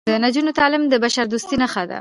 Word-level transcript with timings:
د 0.09 0.11
نجونو 0.23 0.51
تعلیم 0.59 0.83
د 0.87 0.93
بشردوستۍ 1.03 1.55
نښه 1.61 1.81
ده. 1.87 1.89